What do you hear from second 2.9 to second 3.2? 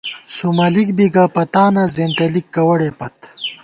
پت